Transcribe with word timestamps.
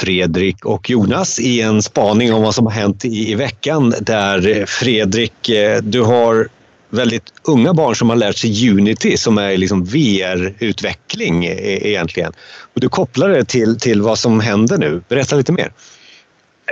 Fredrik 0.00 0.64
och 0.64 0.90
Jonas 0.90 1.40
i 1.40 1.60
en 1.60 1.82
spaning 1.82 2.32
om 2.32 2.42
vad 2.42 2.54
som 2.54 2.66
har 2.66 2.72
hänt 2.72 3.04
i, 3.04 3.30
i 3.30 3.34
veckan 3.34 3.94
där 4.00 4.58
eh, 4.58 4.64
Fredrik, 4.64 5.48
eh, 5.48 5.82
du 5.82 6.02
har 6.02 6.48
väldigt 6.90 7.32
unga 7.42 7.74
barn 7.74 7.96
som 7.96 8.08
har 8.08 8.16
lärt 8.16 8.36
sig 8.36 8.70
Unity 8.70 9.16
som 9.16 9.38
är 9.38 9.56
liksom 9.56 9.84
VR-utveckling 9.84 11.44
e, 11.44 11.52
e, 11.52 11.88
egentligen. 11.88 12.32
Och 12.74 12.80
du 12.80 12.88
kopplar 12.88 13.28
det 13.28 13.44
till, 13.44 13.80
till 13.80 14.02
vad 14.02 14.18
som 14.18 14.40
händer 14.40 14.78
nu. 14.78 15.02
Berätta 15.08 15.36
lite 15.36 15.52
mer. 15.52 15.72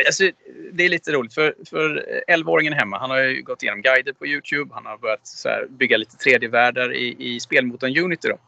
Alltså, 0.06 0.24
det 0.72 0.84
är 0.84 0.88
lite 0.88 1.12
roligt 1.12 1.34
för, 1.34 1.54
för 1.70 2.06
11-åringen 2.28 2.72
hemma, 2.72 2.98
han 2.98 3.10
har 3.10 3.18
ju 3.18 3.42
gått 3.42 3.62
igenom 3.62 3.82
guider 3.82 4.12
på 4.12 4.26
Youtube. 4.26 4.70
Han 4.74 4.86
har 4.86 4.98
börjat 4.98 5.20
här, 5.44 5.66
bygga 5.70 5.96
lite 5.96 6.16
3D-världar 6.16 6.94
i, 6.94 7.16
i 7.18 7.40
spelmotorn 7.40 7.98
Unity. 7.98 8.28
Då. 8.28 8.38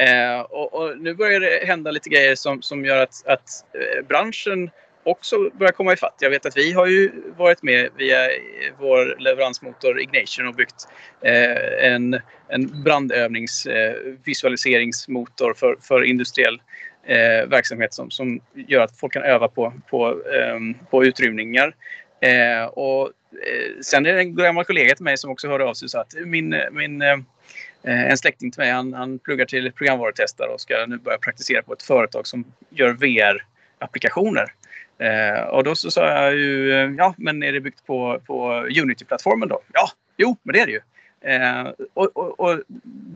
Eh, 0.00 0.40
och, 0.40 0.74
och, 0.74 0.98
nu 0.98 1.14
börjar 1.14 1.40
det 1.40 1.66
hända 1.66 1.90
lite 1.90 2.08
grejer 2.08 2.34
som, 2.34 2.62
som 2.62 2.84
gör 2.84 3.02
att, 3.02 3.26
att 3.26 3.48
eh, 3.74 4.06
branschen 4.08 4.70
också 5.06 5.50
börjar 5.58 5.72
komma 5.72 5.92
ifatt. 5.92 6.16
Jag 6.20 6.30
vet 6.30 6.46
att 6.46 6.56
vi 6.56 6.72
har 6.72 6.86
ju 6.86 7.12
varit 7.36 7.62
med 7.62 7.88
via 7.96 8.28
vår 8.78 9.16
leveransmotor 9.18 10.00
Ignation 10.00 10.46
och 10.46 10.54
byggt 10.54 10.88
eh, 11.22 11.92
en, 11.92 12.20
en 12.48 12.82
brandövningsvisualiseringsmotor 12.82 15.50
eh, 15.50 15.54
för, 15.54 15.76
för 15.80 16.04
industriell 16.04 16.60
eh, 17.06 17.48
verksamhet 17.48 17.94
som, 17.94 18.10
som 18.10 18.40
gör 18.54 18.80
att 18.80 18.96
folk 18.96 19.12
kan 19.12 19.22
öva 19.22 19.48
på, 19.48 19.72
på, 19.90 20.08
eh, 20.10 20.86
på 20.90 21.04
utrymningar. 21.04 21.74
Eh, 22.20 22.64
och, 22.64 23.02
eh, 23.32 23.80
sen 23.82 24.06
är 24.06 24.12
det 24.12 24.20
en 24.20 24.36
gammal 24.36 24.64
kollega 24.64 24.94
till 24.94 25.04
mig 25.04 25.18
som 25.18 25.30
också 25.30 25.48
hörde 25.48 25.64
av 25.64 25.74
sig 25.74 25.86
och 25.86 25.90
sa 25.90 26.00
att 26.00 26.14
min, 26.24 26.62
min, 26.72 27.02
eh, 27.02 27.16
en 27.82 28.18
släkting 28.18 28.50
till 28.50 28.60
mig 28.60 28.70
han, 28.70 28.92
han 28.92 29.18
pluggar 29.18 29.44
till 29.44 29.72
programvarutestare 29.72 30.48
och 30.48 30.60
ska 30.60 30.86
nu 30.86 30.98
börja 30.98 31.18
praktisera 31.18 31.62
på 31.62 31.72
ett 31.72 31.82
företag 31.82 32.26
som 32.26 32.44
gör 32.70 32.92
VR-applikationer. 32.92 34.52
Eh, 34.98 35.40
och 35.48 35.64
då 35.64 35.74
så 35.74 35.90
sa 35.90 36.22
jag 36.22 36.34
ju, 36.34 36.72
eh, 36.72 36.90
ja 36.98 37.14
men 37.18 37.42
är 37.42 37.52
det 37.52 37.60
byggt 37.60 37.86
på, 37.86 38.20
på 38.26 38.52
Unity-plattformen 38.82 39.48
då? 39.48 39.60
Ja, 39.72 39.90
jo 40.16 40.36
men 40.42 40.52
det 40.52 40.60
är 40.60 40.66
det 40.66 40.72
ju. 40.72 40.80
Eh, 41.20 41.66
och, 41.94 42.16
och, 42.16 42.40
och, 42.40 42.60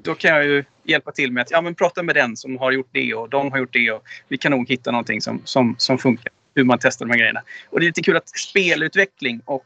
då 0.03 0.15
kan 0.15 0.31
jag 0.31 0.45
ju 0.45 0.65
hjälpa 0.85 1.13
till 1.13 1.33
med 1.33 1.43
att 1.43 1.51
ja, 1.51 1.61
men 1.61 1.75
prata 1.75 2.03
med 2.03 2.15
den 2.15 2.37
som 2.37 2.59
har 2.59 2.73
gjort 2.73 2.89
det 2.93 3.15
och 3.15 3.29
de 3.29 3.53
har 3.53 3.59
gjort 3.59 3.73
det. 3.73 3.91
Och 3.91 4.03
vi 4.29 4.39
kan 4.39 4.53
nog 4.53 4.69
hitta 4.69 4.91
någonting 4.91 5.21
som, 5.21 5.43
som, 5.45 5.75
som 5.79 5.99
funkar. 5.99 6.33
Hur 6.55 6.65
man 6.65 6.79
testar 6.81 7.07
de 7.07 7.13
här 7.13 7.19
grejerna. 7.19 7.43
Och 7.71 7.81
det 7.81 7.85
är 7.85 7.89
lite 7.89 8.03
kul 8.03 8.17
att 8.17 8.29
spelutveckling 8.29 9.41
och 9.45 9.65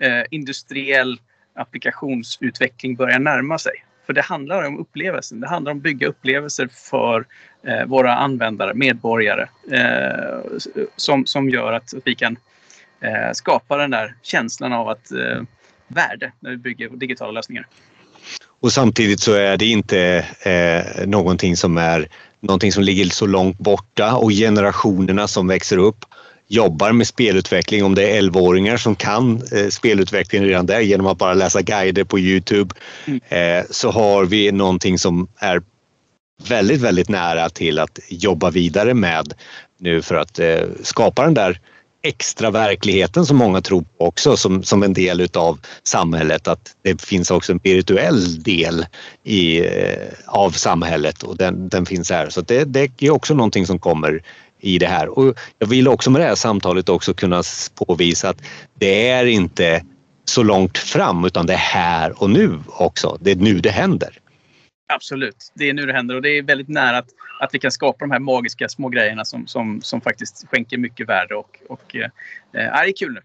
eh, 0.00 0.24
industriell 0.30 1.20
applikationsutveckling 1.54 2.96
börjar 2.96 3.18
närma 3.18 3.58
sig. 3.58 3.72
För 4.06 4.12
det 4.12 4.20
handlar 4.20 4.66
om 4.66 4.78
upplevelsen. 4.78 5.40
Det 5.40 5.48
handlar 5.48 5.72
om 5.72 5.78
att 5.78 5.82
bygga 5.82 6.08
upplevelser 6.08 6.68
för 6.90 7.26
eh, 7.66 7.84
våra 7.86 8.14
användare, 8.14 8.74
medborgare. 8.74 9.48
Eh, 9.72 10.58
som, 10.96 11.26
som 11.26 11.48
gör 11.48 11.72
att 11.72 11.94
vi 12.04 12.14
kan 12.14 12.36
eh, 13.00 13.32
skapa 13.32 13.76
den 13.76 13.90
där 13.90 14.14
känslan 14.22 14.72
av 14.72 14.88
att 14.88 15.12
eh, 15.12 15.42
värde 15.88 16.32
när 16.40 16.50
vi 16.50 16.56
bygger 16.56 16.88
digitala 16.88 17.32
lösningar. 17.32 17.66
Och 18.62 18.72
samtidigt 18.72 19.20
så 19.20 19.32
är 19.32 19.56
det 19.56 19.66
inte 19.66 20.26
eh, 20.42 21.06
någonting 21.06 21.56
som 21.56 21.78
är 21.78 22.08
någonting 22.40 22.72
som 22.72 22.82
ligger 22.82 23.04
så 23.04 23.26
långt 23.26 23.58
borta 23.58 24.16
och 24.16 24.30
generationerna 24.30 25.28
som 25.28 25.46
växer 25.46 25.78
upp 25.78 26.04
jobbar 26.48 26.92
med 26.92 27.06
spelutveckling, 27.06 27.84
om 27.84 27.94
det 27.94 28.10
är 28.10 28.22
11-åringar 28.22 28.76
som 28.76 28.96
kan 28.96 29.42
eh, 29.52 29.68
spelutveckling 29.68 30.44
redan 30.44 30.66
där 30.66 30.80
genom 30.80 31.06
att 31.06 31.18
bara 31.18 31.34
läsa 31.34 31.62
guider 31.62 32.04
på 32.04 32.18
Youtube, 32.18 32.74
mm. 33.04 33.20
eh, 33.28 33.64
så 33.70 33.90
har 33.90 34.24
vi 34.24 34.52
någonting 34.52 34.98
som 34.98 35.28
är 35.38 35.62
väldigt, 36.48 36.80
väldigt 36.80 37.08
nära 37.08 37.50
till 37.50 37.78
att 37.78 37.98
jobba 38.08 38.50
vidare 38.50 38.94
med 38.94 39.34
nu 39.78 40.02
för 40.02 40.14
att 40.14 40.38
eh, 40.38 40.62
skapa 40.82 41.24
den 41.24 41.34
där 41.34 41.60
extra 42.02 42.50
verkligheten 42.50 43.26
som 43.26 43.36
många 43.36 43.60
tror 43.60 43.82
på 43.82 44.06
också 44.06 44.36
som, 44.36 44.62
som 44.62 44.82
en 44.82 44.92
del 44.92 45.20
utav 45.20 45.58
samhället. 45.82 46.48
Att 46.48 46.76
det 46.82 47.02
finns 47.02 47.30
också 47.30 47.52
en 47.52 47.60
virtuell 47.62 48.42
del 48.42 48.86
i, 49.24 49.58
eh, 49.60 50.08
av 50.26 50.50
samhället 50.50 51.22
och 51.22 51.36
den, 51.36 51.68
den 51.68 51.86
finns 51.86 52.10
här. 52.10 52.30
Så 52.30 52.40
det, 52.40 52.64
det 52.64 53.02
är 53.02 53.10
också 53.10 53.34
någonting 53.34 53.66
som 53.66 53.78
kommer 53.78 54.22
i 54.60 54.78
det 54.78 54.86
här. 54.86 55.18
Och 55.18 55.34
jag 55.58 55.66
vill 55.66 55.88
också 55.88 56.10
med 56.10 56.20
det 56.20 56.26
här 56.26 56.34
samtalet 56.34 56.88
också 56.88 57.14
kunna 57.14 57.42
påvisa 57.74 58.28
att 58.28 58.42
det 58.78 59.08
är 59.08 59.26
inte 59.26 59.84
så 60.24 60.42
långt 60.42 60.78
fram 60.78 61.24
utan 61.24 61.46
det 61.46 61.52
är 61.52 61.56
här 61.56 62.22
och 62.22 62.30
nu 62.30 62.58
också. 62.66 63.18
Det 63.20 63.30
är 63.30 63.36
nu 63.36 63.60
det 63.60 63.70
händer. 63.70 64.19
Absolut, 64.90 65.52
det 65.54 65.68
är 65.68 65.74
nu 65.74 65.86
det 65.86 65.92
händer 65.92 66.14
och 66.14 66.22
det 66.22 66.28
är 66.28 66.42
väldigt 66.42 66.68
nära 66.68 66.98
att, 66.98 67.08
att 67.40 67.54
vi 67.54 67.58
kan 67.58 67.72
skapa 67.72 67.98
de 67.98 68.10
här 68.10 68.18
magiska 68.18 68.68
små 68.68 68.88
grejerna 68.88 69.24
som, 69.24 69.46
som, 69.46 69.82
som 69.82 70.00
faktiskt 70.00 70.48
skänker 70.48 70.78
mycket 70.78 71.08
värde 71.08 71.34
och, 71.34 71.58
och 71.68 71.96
eh, 71.96 72.10
är 72.52 72.92
kul 72.96 73.12
nu. 73.12 73.20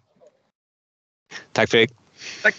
Tack 1.52 1.70
Fredrik. 1.70 1.92
Tack. 2.44 2.56